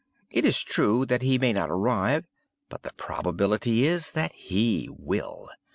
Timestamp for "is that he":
3.85-4.89